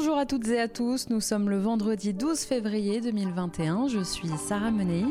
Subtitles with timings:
[0.00, 4.28] Bonjour à toutes et à tous, nous sommes le vendredi 12 février 2021, je suis
[4.38, 5.04] Sarah Menei,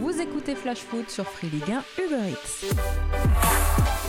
[0.00, 4.01] vous écoutez Flash Foot sur Free Ligue 1 Uber Eats.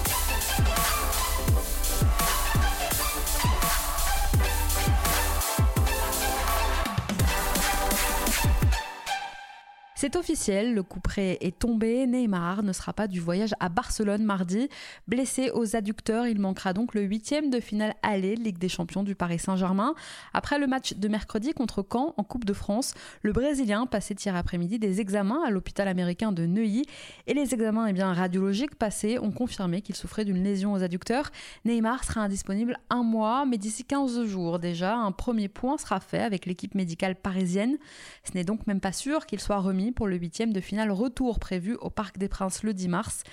[10.04, 12.06] C'est officiel, le coup près est tombé.
[12.08, 14.68] Neymar ne sera pas du voyage à Barcelone mardi.
[15.08, 19.16] Blessé aux adducteurs, il manquera donc le huitième de finale aller Ligue des Champions du
[19.16, 19.96] Paris Saint-Germain.
[20.34, 24.36] Après le match de mercredi contre Caen en Coupe de France, le Brésilien passait hier
[24.36, 26.84] après-midi des examens à l'hôpital américain de Neuilly
[27.28, 31.32] et les examens eh bien, radiologiques passés ont confirmé qu'il souffrait d'une lésion aux adducteurs.
[31.64, 36.24] Neymar sera indisponible un mois, mais d'ici 15 jours déjà, un premier point sera fait
[36.24, 37.78] avec l'équipe médicale parisienne.
[38.26, 41.40] Ce n'est donc même pas sûr qu'il soit remis pour le huitième de finale retour
[41.40, 43.24] prévu au Parc des Princes le 10 mars.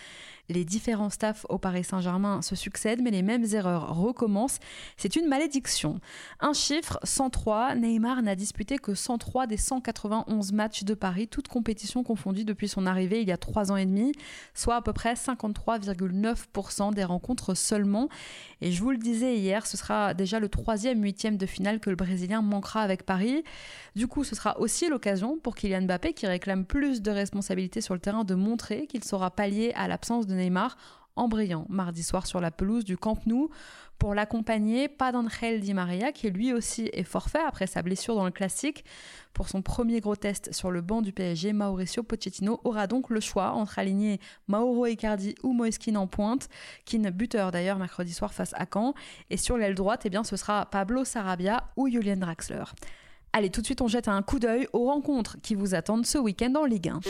[0.51, 4.59] Les différents staffs au Paris Saint-Germain se succèdent, mais les mêmes erreurs recommencent.
[4.97, 6.01] C'est une malédiction.
[6.41, 7.77] Un chiffre, 103.
[7.77, 12.85] Neymar n'a disputé que 103 des 191 matchs de Paris, toutes compétitions confondues depuis son
[12.87, 14.11] arrivée il y a trois ans et demi,
[14.53, 18.09] soit à peu près 53,9% des rencontres seulement.
[18.61, 21.91] Et je vous le disais hier, ce sera déjà le troisième huitième de finale que
[21.91, 23.45] le Brésilien manquera avec Paris.
[23.95, 27.95] Du coup, ce sera aussi l'occasion pour Kylian Mbappé, qui réclame plus de responsabilités sur
[27.95, 30.77] le terrain, de montrer qu'il saura pallier à l'absence de Neymar
[31.17, 33.51] en brillant mardi soir sur la pelouse du Camp Nou.
[33.99, 38.25] Pour l'accompagner, pas d'Angel Di Maria, qui lui aussi est forfait après sa blessure dans
[38.25, 38.83] le classique.
[39.35, 43.21] Pour son premier gros test sur le banc du PSG, Mauricio Pochettino aura donc le
[43.21, 46.49] choix entre aligner Mauro Icardi ou Moeskin en pointe,
[46.87, 48.95] Kin buteur d'ailleurs mercredi soir face à Caen.
[49.29, 52.65] Et sur l'aile droite, eh bien, ce sera Pablo Sarabia ou Julian Draxler.
[53.35, 56.17] Allez, tout de suite, on jette un coup d'œil aux rencontres qui vous attendent ce
[56.17, 57.01] week-end en Ligue 1.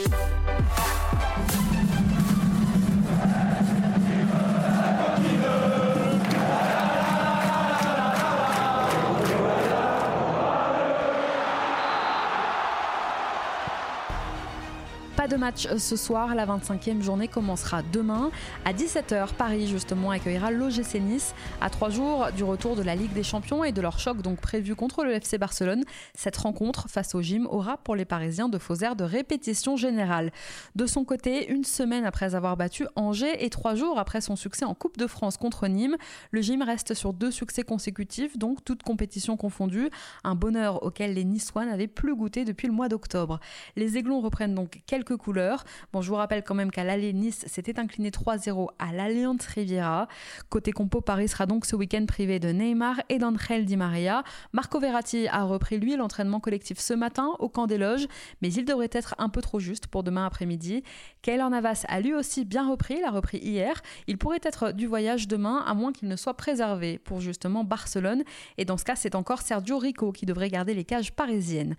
[15.31, 16.35] De match euh, ce soir.
[16.35, 18.31] La 25e journée commencera demain.
[18.65, 23.13] À 17h, Paris justement accueillera l'OGC Nice à trois jours du retour de la Ligue
[23.13, 25.83] des Champions et de leur choc donc prévu contre le FC Barcelone.
[26.15, 30.31] Cette rencontre face au gym aura pour les Parisiens de faux airs de répétition générale.
[30.75, 34.65] De son côté, une semaine après avoir battu Angers et trois jours après son succès
[34.65, 35.95] en Coupe de France contre Nîmes,
[36.31, 39.89] le gym reste sur deux succès consécutifs, donc toutes compétitions confondues,
[40.25, 43.39] un bonheur auquel les Niçois n'avaient plus goûté depuis le mois d'octobre.
[43.77, 45.63] Les Aiglons reprennent donc quelques couleurs.
[45.93, 50.07] Bon, je vous rappelle quand même qu'à l'Allée Nice s'était incliné 3-0 à l'Alliance Riviera.
[50.49, 54.23] Côté compo, Paris sera donc ce week-end privé de Neymar et d'Angel Di Maria.
[54.51, 58.07] Marco Verratti a repris lui l'entraînement collectif ce matin au camp des loges,
[58.41, 60.83] mais il devrait être un peu trop juste pour demain après-midi.
[61.21, 63.81] Kaylor Navas a lui aussi bien repris, l'a repris hier.
[64.07, 68.23] Il pourrait être du voyage demain, à moins qu'il ne soit préservé pour justement Barcelone.
[68.57, 71.75] Et dans ce cas, c'est encore Sergio Rico qui devrait garder les cages parisiennes.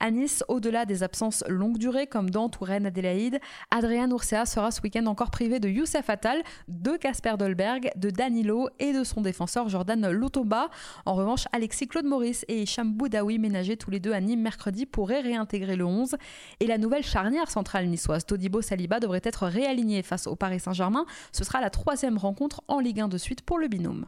[0.00, 4.80] À Nice, au-delà des absences longue durée comme dans ou Adélaïde, Adrien Urcea sera ce
[4.80, 9.68] week-end encore privé de Youssef Attal, de Casper Dolberg, de Danilo et de son défenseur
[9.68, 10.70] Jordan Lotoba.
[11.04, 14.86] En revanche, Alexis Claude Maurice et Hicham Boudaoui, ménagés tous les deux à Nîmes mercredi,
[14.86, 16.16] pourraient réintégrer le 11.
[16.60, 21.04] Et la nouvelle charnière centrale niçoise, Todibo Saliba, devrait être réaligné face au Paris Saint-Germain.
[21.32, 24.06] Ce sera la troisième rencontre en Ligue 1 de suite pour le binôme.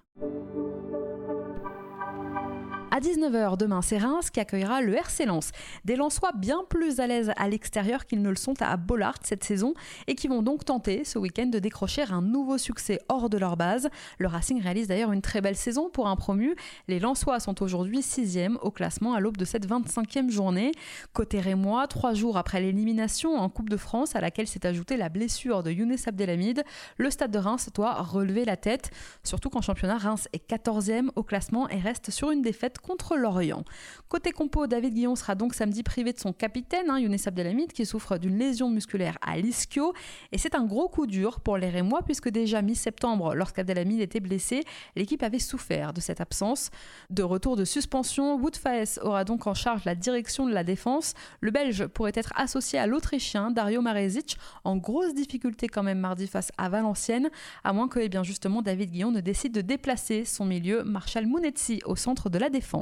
[2.98, 5.52] À 19h demain, c'est Reims qui accueillera le RC Lens.
[5.84, 9.44] Des Lensois bien plus à l'aise à l'extérieur qu'ils ne le sont à Bollard cette
[9.44, 9.74] saison
[10.08, 13.56] et qui vont donc tenter ce week-end de décrocher un nouveau succès hors de leur
[13.56, 13.88] base.
[14.18, 16.56] Le Racing réalise d'ailleurs une très belle saison pour un promu.
[16.88, 20.72] Les Lensois sont aujourd'hui 6e au classement à l'aube de cette 25e journée.
[21.12, 25.08] Côté Rémois, trois jours après l'élimination en Coupe de France à laquelle s'est ajoutée la
[25.08, 26.64] blessure de Younes Abdelhamid,
[26.96, 28.90] le stade de Reims doit relever la tête.
[29.22, 33.64] Surtout qu'en championnat, Reims est 14e au classement et reste sur une défaite contre l'Orient.
[34.08, 37.84] Côté compo, David Guillon sera donc samedi privé de son capitaine, hein, Younes Abdelhamid, qui
[37.84, 39.92] souffre d'une lésion musculaire à l'ischio.
[40.32, 44.64] Et c'est un gros coup dur pour les Rémois, puisque déjà mi-septembre, lorsqu'Abdelhamid était blessé,
[44.96, 46.70] l'équipe avait souffert de cette absence.
[47.10, 51.12] De retour de suspension, Wout Faes aura donc en charge la direction de la défense.
[51.42, 56.26] Le Belge pourrait être associé à l'Autrichien Dario Marezic, en grosse difficulté quand même mardi
[56.26, 57.28] face à Valenciennes,
[57.64, 61.26] à moins que eh bien, justement David Guillon ne décide de déplacer son milieu Marshall
[61.26, 62.77] Mounetzi au centre de la défense.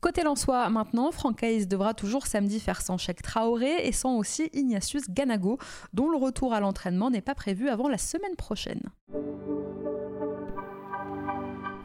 [0.00, 5.08] Côté Lensois maintenant, Franck devra toujours samedi faire sans chèque Traoré et sans aussi Ignatius
[5.08, 5.58] Ganago,
[5.92, 8.82] dont le retour à l'entraînement n'est pas prévu avant la semaine prochaine.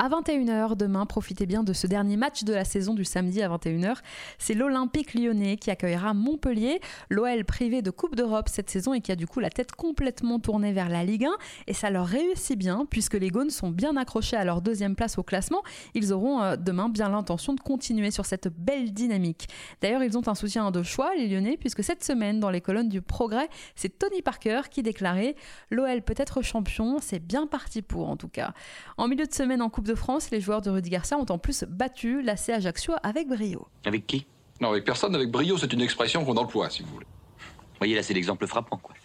[0.03, 3.50] À 21h demain, profitez bien de ce dernier match de la saison du samedi à
[3.50, 3.98] 21h.
[4.39, 6.81] C'est l'Olympique lyonnais qui accueillera Montpellier,
[7.12, 10.39] l'OL privé de Coupe d'Europe cette saison et qui a du coup la tête complètement
[10.39, 11.30] tournée vers la Ligue 1.
[11.68, 15.19] Et ça leur réussit bien puisque les Gaunes sont bien accrochés à leur deuxième place
[15.19, 15.62] au classement.
[15.94, 19.50] Ils auront euh, demain bien l'intention de continuer sur cette belle dynamique.
[19.83, 22.89] D'ailleurs, ils ont un soutien de choix, les Lyonnais, puisque cette semaine, dans les colonnes
[22.89, 25.36] du Progrès, c'est Tony Parker qui déclarait
[25.69, 28.56] L'OL peut être champion, c'est bien parti pour en tout cas.
[28.97, 31.38] En milieu de semaine en Coupe de France, les joueurs de Rudy Garcia ont en
[31.38, 33.68] plus battu la Ajaccio avec brio.
[33.86, 34.26] Avec qui?
[34.62, 37.08] Non, avec personne, avec brio, c'est une expression qu'on emploie, si vous voulez.
[37.38, 38.96] Vous voyez, là, c'est l'exemple frappant, quoi.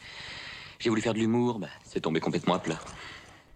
[0.79, 2.79] J'ai voulu faire de l'humour, bah, c'est tombé complètement à plat.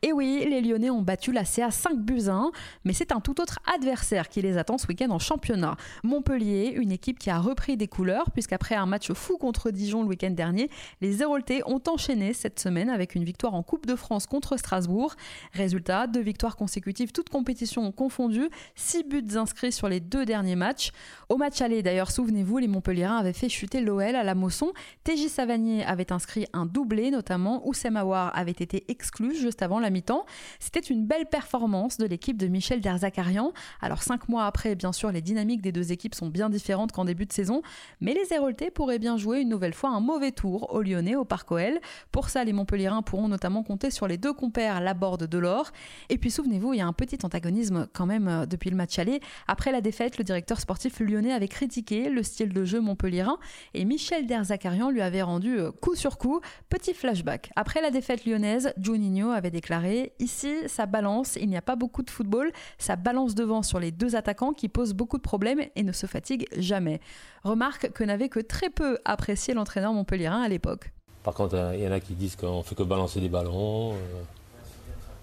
[0.03, 2.53] Et oui, les Lyonnais ont battu la CA 5 buts 1,
[2.85, 5.77] mais c'est un tout autre adversaire qui les attend ce week-end en championnat.
[6.05, 10.09] Montpellier, une équipe qui a repris des couleurs, puisqu'après un match fou contre Dijon le
[10.09, 10.71] week-end dernier,
[11.03, 15.17] les Héroltais ont enchaîné cette semaine avec une victoire en Coupe de France contre Strasbourg.
[15.53, 20.93] Résultat, deux victoires consécutives, toutes compétitions confondues, six buts inscrits sur les deux derniers matchs.
[21.29, 24.73] Au match aller, d'ailleurs, souvenez-vous, les Montpelliérains avaient fait chuter l'OL à la Mosson.
[25.05, 27.69] TJ Savanier avait inscrit un doublé, notamment.
[27.69, 30.27] Oussem Aouar avait été exclu juste avant la mi-temps.
[30.59, 33.53] C'était une belle performance de l'équipe de Michel Derzakarian.
[33.81, 37.05] Alors cinq mois après, bien sûr, les dynamiques des deux équipes sont bien différentes qu'en
[37.05, 37.63] début de saison,
[38.01, 41.25] mais les Héroltais pourraient bien jouer une nouvelle fois un mauvais tour au Lyonnais au
[41.25, 41.81] Parc OL.
[42.13, 45.71] Pour ça, les Montpelliérains pourront notamment compter sur les deux compères Laborde de l'Or.
[46.09, 48.99] Et puis souvenez-vous, il y a un petit antagonisme quand même euh, depuis le match
[48.99, 49.21] aller.
[49.49, 53.39] Après la défaite, le directeur sportif lyonnais avait critiqué le style de jeu montpelliérain
[53.75, 56.41] et Michel Derzakarian lui avait rendu euh, coup sur coup.
[56.69, 57.51] Petit flashback.
[57.57, 59.80] Après la défaite lyonnaise, Juninho avait déclaré
[60.19, 63.91] Ici, ça balance, il n'y a pas beaucoup de football, ça balance devant sur les
[63.91, 67.01] deux attaquants qui posent beaucoup de problèmes et ne se fatiguent jamais.
[67.45, 70.93] Remarque que n'avait que très peu apprécié l'entraîneur montpelliérain à l'époque.
[71.23, 73.93] Par contre, euh, il y en a qui disent qu'on fait que balancer des ballons.
[73.93, 73.97] Euh,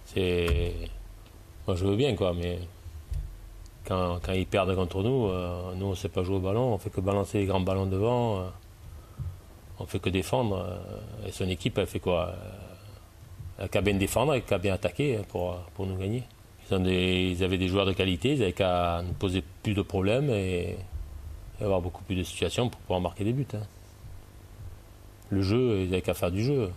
[0.06, 0.74] c'est.
[1.68, 2.60] Moi, je veux bien, quoi, mais
[3.86, 6.78] quand, ils perdent contre nous, euh, nous, on ne sait pas jouer au ballon, on
[6.78, 8.44] fait que balancer les grands ballons devant,
[9.80, 10.66] on fait que défendre.
[11.26, 12.34] et son équipe, elle fait quoi
[13.72, 16.24] qu'à bien défendre et qu'à bien attaquer pour, pour nous gagner.
[16.72, 20.76] Ils, avaient des joueurs de qualité, ils avaient qu'à nous poser plus de problèmes et,
[21.62, 23.48] avoir beaucoup plus de situations pour pouvoir marquer des buts.
[23.54, 23.64] Hein.
[25.30, 26.72] Le jeu, ils avaient qu'à faire du jeu.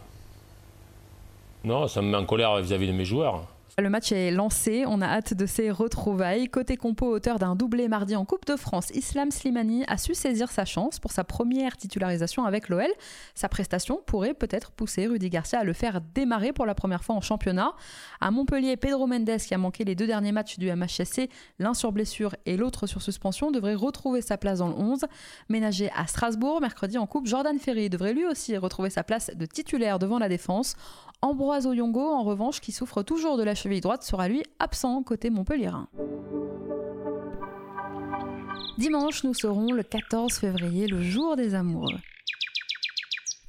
[1.65, 3.47] Non, ça me met en colère vis-à-vis de mes joueurs.
[3.79, 6.49] Le match est lancé, on a hâte de ces retrouvailles.
[6.49, 10.51] Côté compo, auteur d'un doublé mardi en Coupe de France, Islam Slimani a su saisir
[10.51, 12.89] sa chance pour sa première titularisation avec l'OL.
[13.35, 17.15] Sa prestation pourrait peut-être pousser Rudy Garcia à le faire démarrer pour la première fois
[17.15, 17.73] en championnat.
[18.21, 21.93] À Montpellier, Pedro Mendes, qui a manqué les deux derniers matchs du MHSC, l'un sur
[21.93, 25.07] blessure et l'autre sur suspension, devrait retrouver sa place dans le 11.
[25.49, 29.47] Ménagé à Strasbourg, mercredi en Coupe, Jordan Ferry devrait lui aussi retrouver sa place de
[29.47, 30.75] titulaire devant la défense.
[31.23, 35.29] Ambroise Oyongo, en revanche, qui souffre toujours de la cheville droite, sera lui absent côté
[35.29, 35.89] Montpellierin.
[38.79, 41.99] Dimanche, nous serons le 14 février, le jour des amoureux.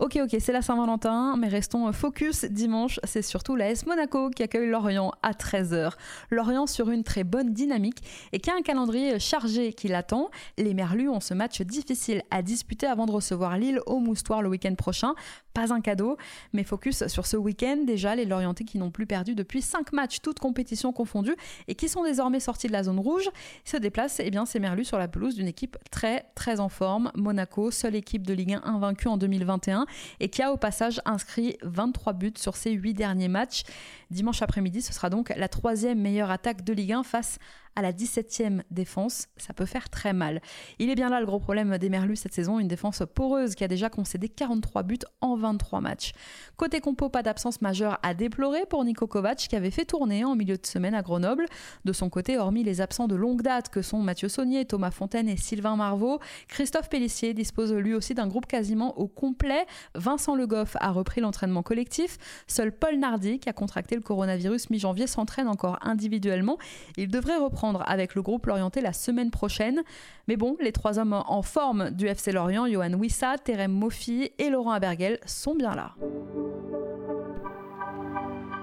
[0.01, 2.45] Ok, ok, c'est la Saint-Valentin, mais restons focus.
[2.45, 5.91] Dimanche, c'est surtout la S Monaco qui accueille Lorient à 13h.
[6.31, 8.01] Lorient sur une très bonne dynamique
[8.31, 10.31] et qui a un calendrier chargé qui l'attend.
[10.57, 14.49] Les Merlus ont ce match difficile à disputer avant de recevoir Lille au Moustoir le
[14.49, 15.13] week-end prochain.
[15.53, 16.17] Pas un cadeau,
[16.53, 17.83] mais focus sur ce week-end.
[17.85, 21.35] Déjà, les Lorientais qui n'ont plus perdu depuis 5 matchs, toutes compétitions confondues,
[21.67, 23.29] et qui sont désormais sortis de la zone rouge,
[23.65, 27.11] se déplacent, eh bien, ces Merlus sur la pelouse d'une équipe très, très en forme.
[27.15, 29.85] Monaco, seule équipe de Ligue 1 invaincue en 2021
[30.19, 33.63] et qui a au passage inscrit 23 buts sur ses 8 derniers matchs.
[34.09, 37.39] Dimanche après-midi, ce sera donc la troisième meilleure attaque de Ligue 1 face
[37.75, 40.41] à la 17e défense, ça peut faire très mal.
[40.79, 43.63] Il est bien là le gros problème des Merlus cette saison, une défense poreuse qui
[43.63, 46.11] a déjà concédé 43 buts en 23 matchs.
[46.57, 50.35] Côté compo, pas d'absence majeure à déplorer pour Nico Kovac qui avait fait tourner en
[50.35, 51.45] milieu de semaine à Grenoble.
[51.85, 55.29] De son côté, hormis les absents de longue date que sont Mathieu Saunier, Thomas Fontaine
[55.29, 59.65] et Sylvain Marvaux, Christophe Pellissier dispose lui aussi d'un groupe quasiment au complet.
[59.95, 62.17] Vincent Le Goff a repris l'entraînement collectif.
[62.47, 66.57] Seul Paul Nardi, qui a contracté le coronavirus mi-janvier, s'entraîne encore individuellement.
[66.97, 69.81] Il devrait reprendre avec le groupe Lorienté la semaine prochaine.
[70.27, 74.49] Mais bon, les trois hommes en forme du FC Lorient, Johan Wissa, Terem Moffi et
[74.49, 75.93] Laurent Abergel, sont bien là.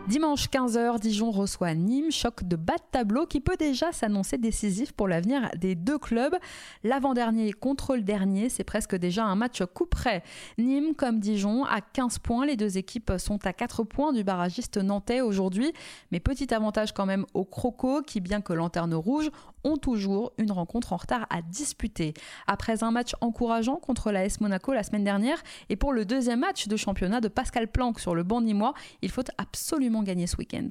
[0.09, 4.93] Dimanche 15h, Dijon reçoit Nîmes, choc de bas de tableau qui peut déjà s'annoncer décisif
[4.93, 6.35] pour l'avenir des deux clubs.
[6.83, 10.23] L'avant-dernier contre le dernier, c'est presque déjà un match coup près.
[10.57, 14.79] Nîmes comme Dijon à 15 points, les deux équipes sont à 4 points du barragiste
[14.79, 15.75] nantais aujourd'hui,
[16.11, 19.31] mais petit avantage quand même aux Crocos qui, bien que lanterne rouge,
[19.65, 22.15] ont toujours une rencontre en retard à disputer.
[22.47, 26.41] Après un match encourageant contre la S Monaco la semaine dernière et pour le deuxième
[26.41, 28.73] match de championnat de Pascal Planck sur le banc nîmois,
[29.03, 30.69] il faut absolument gagner ce week-end.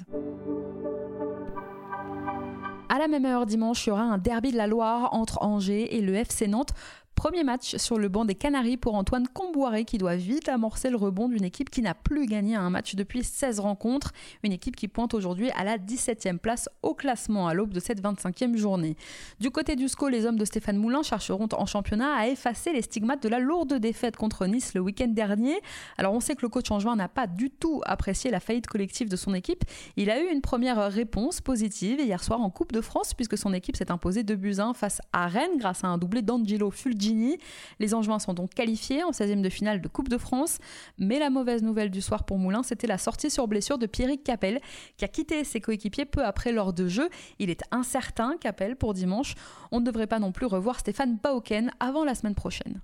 [2.90, 5.96] À la même heure dimanche, il y aura un derby de la Loire entre Angers
[5.96, 6.72] et le FC Nantes.
[7.18, 10.98] Premier match sur le banc des Canaries pour Antoine Comboiré qui doit vite amorcer le
[10.98, 14.12] rebond d'une équipe qui n'a plus gagné un match depuis 16 rencontres.
[14.44, 18.04] Une équipe qui pointe aujourd'hui à la 17e place au classement à l'aube de cette
[18.04, 18.98] 25e journée.
[19.40, 22.84] Du côté du SCO, les hommes de Stéphane Moulin chercheront en championnat à effacer les
[22.84, 25.60] stigmates de la lourde défaite contre Nice le week-end dernier.
[25.98, 28.68] Alors on sait que le coach en juin n'a pas du tout apprécié la faillite
[28.68, 29.64] collective de son équipe.
[29.96, 33.56] Il a eu une première réponse positive hier soir en Coupe de France puisque son
[33.56, 37.07] équipe s'est imposée 2 buts 1 face à Rennes grâce à un doublé d'Angelo Fulgi
[37.80, 40.58] les Angevins sont donc qualifiés en 16e de finale de Coupe de France.
[40.98, 44.24] Mais la mauvaise nouvelle du soir pour Moulin, c'était la sortie sur blessure de Pierrick
[44.24, 44.62] Capel,
[44.98, 47.10] qui a quitté ses coéquipiers peu après l'heure de jeu.
[47.40, 49.36] Il est incertain, Capel, pour dimanche.
[49.72, 52.82] On ne devrait pas non plus revoir Stéphane Pauken avant la semaine prochaine.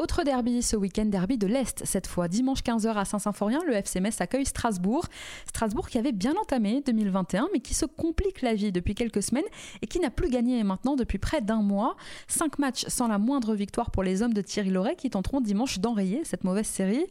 [0.00, 4.00] Autre derby ce week-end, derby de l'Est, cette fois dimanche 15h à Saint-Symphorien, le FC
[4.20, 5.04] accueille Strasbourg.
[5.46, 9.44] Strasbourg qui avait bien entamé 2021 mais qui se complique la vie depuis quelques semaines
[9.82, 11.98] et qui n'a plus gagné maintenant depuis près d'un mois.
[12.28, 15.80] Cinq matchs sans la moindre victoire pour les hommes de Thierry Loret qui tenteront dimanche
[15.80, 17.04] d'enrayer cette mauvaise série.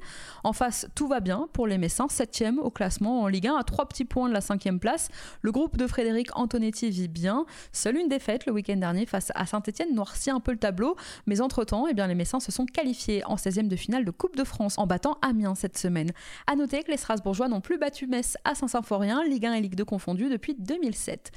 [0.44, 3.64] En face, tout va bien pour les Messins, 7 au classement en Ligue 1 à
[3.64, 5.10] 3 petits points de la 5 place.
[5.44, 7.46] Le groupe de Frédéric Antonetti vit bien.
[7.72, 10.96] Seule une défaite le week-end dernier face à Saint-Etienne noircit un peu le tableau,
[11.28, 14.38] mais entre-temps, eh bien, les Messins se sont qualifié en 16e de finale de Coupe
[14.38, 16.12] de France en battant Amiens cette semaine.
[16.48, 19.76] A noter que les Strasbourgeois n'ont plus battu Metz à Saint-Symphorien, Ligue 1 et Ligue
[19.76, 21.32] 2 confondus depuis 2007.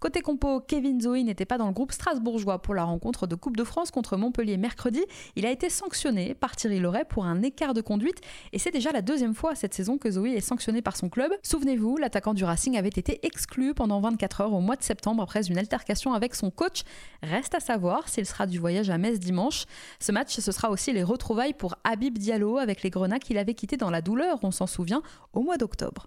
[0.00, 3.56] Côté compo, Kevin Zoe n'était pas dans le groupe strasbourgeois pour la rencontre de Coupe
[3.56, 5.04] de France contre Montpellier mercredi.
[5.34, 8.20] Il a été sanctionné par Thierry Loret pour un écart de conduite
[8.52, 11.32] et c'est déjà la deuxième fois cette saison que Zoe est sanctionné par son club.
[11.42, 15.48] Souvenez-vous, l'attaquant du Racing avait été exclu pendant 24 heures au mois de septembre après
[15.48, 16.82] une altercation avec son coach.
[17.24, 19.64] Reste à savoir s'il sera du voyage à Metz dimanche.
[19.98, 23.54] Ce match, ce sera aussi les retrouvailles pour Habib Diallo avec les Grenats qu'il avait
[23.54, 25.02] quittés dans la douleur, on s'en souvient,
[25.32, 26.06] au mois d'octobre.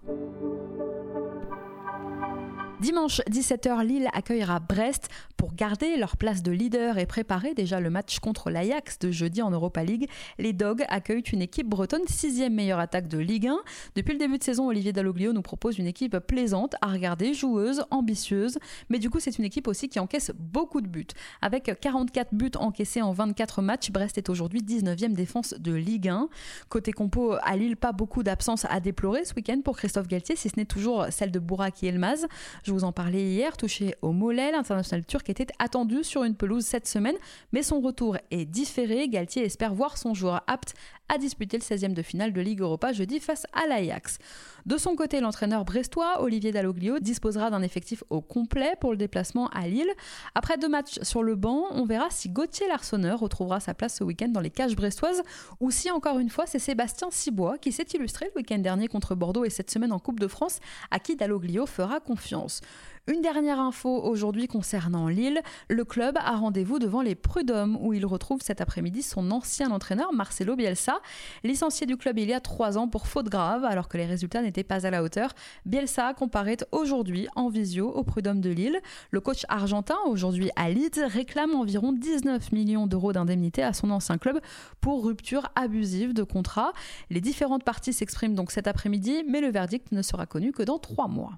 [2.82, 7.90] Dimanche 17h, Lille accueillera Brest pour garder leur place de leader et préparer déjà le
[7.90, 10.08] match contre l'Ajax de jeudi en Europa League.
[10.38, 13.56] Les Dogs accueillent une équipe bretonne, sixième meilleure attaque de Ligue 1.
[13.94, 17.84] Depuis le début de saison, Olivier Dalloglio nous propose une équipe plaisante à regarder, joueuse,
[17.92, 18.58] ambitieuse,
[18.90, 21.06] mais du coup c'est une équipe aussi qui encaisse beaucoup de buts.
[21.40, 26.28] Avec 44 buts encaissés en 24 matchs, Brest est aujourd'hui 19e défense de Ligue 1.
[26.68, 30.48] Côté compo, à Lille, pas beaucoup d'absence à déplorer ce week-end pour Christophe Galtier, si
[30.48, 32.26] ce n'est toujours celle de Bouraki Elmaz.
[32.64, 36.64] Je vous en parlais hier, touché au mollet, l'international turc était attendu sur une pelouse
[36.64, 37.16] cette semaine,
[37.52, 39.08] mais son retour est différé.
[39.08, 40.74] Galtier espère voir son joueur apte
[41.08, 44.18] à disputer le 16e de finale de Ligue Europa jeudi face à l'Ajax.
[44.64, 49.48] De son côté, l'entraîneur brestois, Olivier Dalloglio, disposera d'un effectif au complet pour le déplacement
[49.48, 49.90] à Lille.
[50.36, 54.04] Après deux matchs sur le banc, on verra si Gauthier Larsonneur retrouvera sa place ce
[54.04, 55.22] week-end dans les cages brestoises
[55.58, 59.16] ou si encore une fois c'est Sébastien Cibois qui s'est illustré le week-end dernier contre
[59.16, 60.60] Bordeaux et cette semaine en Coupe de France
[60.92, 62.60] à qui Dalloglio fera confiance.
[63.08, 65.42] Une dernière info aujourd'hui concernant Lille.
[65.68, 70.12] Le club a rendez-vous devant les Prud'hommes où il retrouve cet après-midi son ancien entraîneur
[70.12, 71.00] Marcelo Bielsa.
[71.42, 74.40] Licencié du club il y a trois ans pour faute grave alors que les résultats
[74.40, 75.30] n'étaient pas à la hauteur,
[75.66, 78.80] Bielsa comparaît aujourd'hui en visio au Prud'homme de Lille.
[79.10, 84.16] Le coach argentin, aujourd'hui à Leeds, réclame environ 19 millions d'euros d'indemnité à son ancien
[84.16, 84.38] club
[84.80, 86.72] pour rupture abusive de contrat.
[87.10, 90.78] Les différentes parties s'expriment donc cet après-midi, mais le verdict ne sera connu que dans
[90.78, 91.32] trois mois.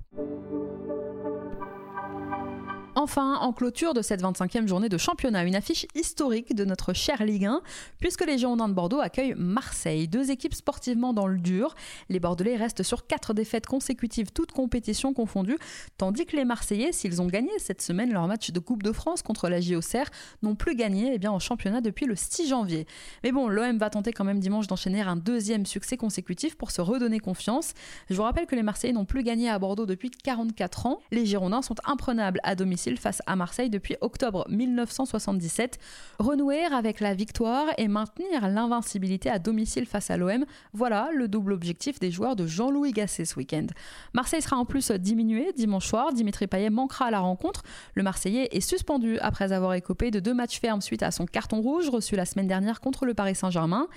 [3.05, 7.23] Enfin, en clôture de cette 25e journée de championnat, une affiche historique de notre cher
[7.23, 7.61] Ligue 1,
[8.01, 11.75] puisque les Girondins de Bordeaux accueillent Marseille, deux équipes sportivement dans le dur.
[12.09, 15.59] Les Bordelais restent sur quatre défaites consécutives, toutes compétitions confondues,
[15.99, 19.21] tandis que les Marseillais, s'ils ont gagné cette semaine leur match de Coupe de France
[19.21, 20.07] contre la JOCR,
[20.43, 22.87] n'ont plus gagné eh bien, en championnat depuis le 6 janvier.
[23.23, 26.81] Mais bon, l'OM va tenter quand même dimanche d'enchaîner un deuxième succès consécutif pour se
[26.81, 27.75] redonner confiance.
[28.09, 31.01] Je vous rappelle que les Marseillais n'ont plus gagné à Bordeaux depuis 44 ans.
[31.13, 35.79] Les Girondins sont imprenables à domicile face à Marseille depuis octobre 1977.
[36.19, 41.53] Renouer avec la victoire et maintenir l'invincibilité à domicile face à l'OM, voilà le double
[41.53, 43.67] objectif des joueurs de Jean-Louis Gasset ce week-end.
[44.13, 46.13] Marseille sera en plus diminué dimanche soir.
[46.13, 47.63] Dimitri Payet manquera à la rencontre.
[47.95, 51.61] Le Marseillais est suspendu après avoir écopé de deux matchs fermes suite à son carton
[51.61, 53.89] rouge reçu la semaine dernière contre le Paris Saint-Germain.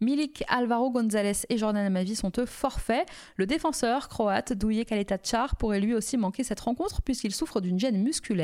[0.00, 3.06] Milik, Alvaro González et Jordan Amavi sont eux forfaits.
[3.36, 8.02] Le défenseur croate Douye Kaleta-Char pourrait lui aussi manquer cette rencontre puisqu'il souffre d'une gêne
[8.02, 8.39] musculaire.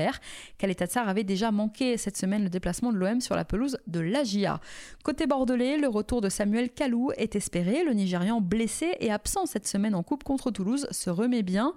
[0.58, 4.60] Kaleta-Char avait déjà manqué cette semaine le déplacement de l'OM sur la pelouse de l'Agia.
[5.04, 7.84] Côté bordelais, le retour de Samuel Kalou est espéré.
[7.84, 11.74] Le Nigérian blessé et absent cette semaine en coupe contre Toulouse se remet bien.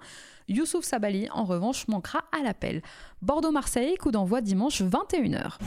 [0.48, 2.82] Youssouf Sabali, en revanche, manquera à l'appel.
[3.22, 5.58] Bordeaux-Marseille, coup d'envoi dimanche 21h.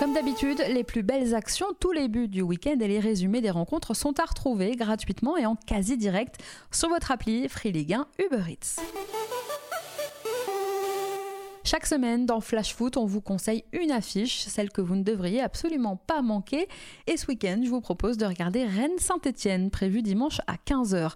[0.00, 3.50] Comme d'habitude, les plus belles actions, tous les buts du week-end et les résumés des
[3.50, 6.36] rencontres sont à retrouver gratuitement et en quasi direct
[6.70, 8.80] sur votre appli Free Ligue 1 Uber Eats.
[11.70, 15.40] Chaque semaine, dans Flash Foot, on vous conseille une affiche, celle que vous ne devriez
[15.40, 16.66] absolument pas manquer.
[17.06, 21.12] Et ce week-end, je vous propose de regarder Rennes-Saint-Etienne, prévu dimanche à 15h.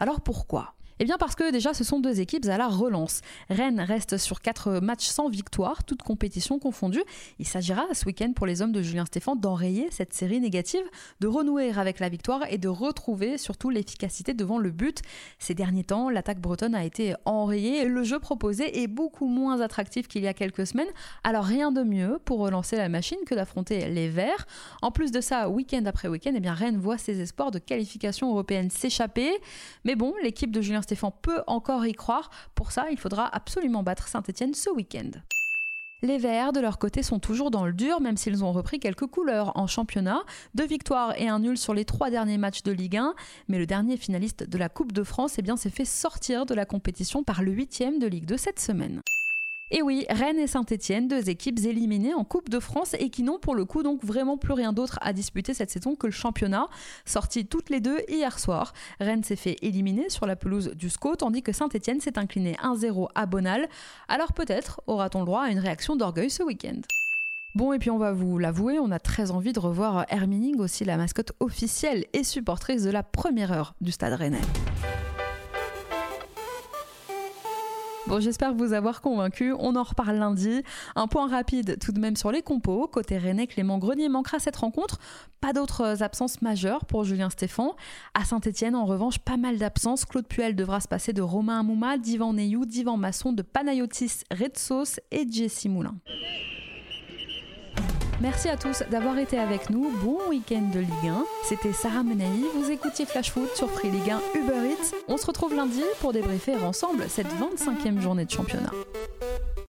[0.00, 0.74] Alors pourquoi?
[1.02, 3.22] Eh bien parce que déjà ce sont deux équipes à la relance.
[3.50, 7.02] Rennes reste sur quatre matchs sans victoire, toutes compétitions confondues.
[7.40, 10.84] Il s'agira ce week-end pour les hommes de Julien Stéphan d'enrayer cette série négative,
[11.18, 15.02] de renouer avec la victoire et de retrouver surtout l'efficacité devant le but.
[15.40, 20.06] Ces derniers temps, l'attaque bretonne a été enrayée le jeu proposé est beaucoup moins attractif
[20.06, 20.86] qu'il y a quelques semaines.
[21.24, 24.46] Alors rien de mieux pour relancer la machine que d'affronter les Verts.
[24.82, 28.30] En plus de ça, week-end après week-end, eh bien Rennes voit ses espoirs de qualification
[28.30, 29.32] européenne s'échapper.
[29.84, 32.28] Mais bon, l'équipe de Julien Stéphan Stéphane peut encore y croire.
[32.54, 35.10] Pour ça, il faudra absolument battre Saint-Etienne ce week-end.
[36.02, 39.06] Les Verts, de leur côté, sont toujours dans le dur, même s'ils ont repris quelques
[39.06, 40.22] couleurs en championnat.
[40.54, 43.14] Deux victoires et un nul sur les trois derniers matchs de Ligue 1.
[43.48, 46.54] Mais le dernier finaliste de la Coupe de France eh bien, s'est fait sortir de
[46.54, 49.00] la compétition par le huitième de Ligue 2 cette semaine.
[49.74, 53.38] Et oui, Rennes et Saint-Etienne, deux équipes éliminées en Coupe de France et qui n'ont
[53.38, 56.68] pour le coup donc vraiment plus rien d'autre à disputer cette saison que le championnat,
[57.06, 58.74] sorti toutes les deux hier soir.
[59.00, 63.08] Rennes s'est fait éliminer sur la pelouse du SCO, tandis que Saint-Etienne s'est incliné 1-0
[63.14, 63.66] à Bonal.
[64.08, 66.82] Alors peut-être aura-t-on le droit à une réaction d'orgueil ce week-end.
[67.54, 70.84] Bon, et puis on va vous l'avouer, on a très envie de revoir Hermining, aussi
[70.84, 74.40] la mascotte officielle et supportrice de la première heure du stade rennais.
[78.08, 79.54] Bon, j'espère vous avoir convaincu.
[79.58, 80.62] On en reparle lundi.
[80.96, 82.88] Un point rapide tout de même sur les compos.
[82.88, 84.98] Côté Rennais, Clément Grenier manquera cette rencontre.
[85.40, 87.76] Pas d'autres absences majeures pour Julien Stéphan.
[88.14, 90.04] À Saint-Etienne, en revanche, pas mal d'absences.
[90.04, 95.00] Claude Puel devra se passer de Romain Amouma, d'Ivan Neyou, d'Ivan Masson, de Panayotis Redsos
[95.12, 95.94] et Jesse Moulin.
[98.22, 99.90] Merci à tous d'avoir été avec nous.
[100.00, 101.24] Bon week-end de Ligue 1.
[101.42, 102.44] C'était Sarah Menaï.
[102.54, 104.94] Vous écoutiez Flash Foot sur Free Ligue 1 Uber Eats.
[105.08, 108.70] On se retrouve lundi pour débriefer ensemble cette 25e journée de championnat.